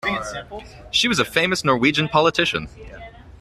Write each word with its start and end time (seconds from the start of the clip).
She 0.89 1.07
was 1.07 1.19
a 1.19 1.23
famous 1.25 1.63
Norwegian 1.63 2.09
politician. 2.09 2.67